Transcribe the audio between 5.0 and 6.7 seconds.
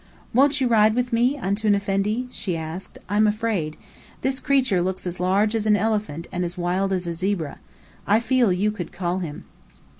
as large as an elephant and as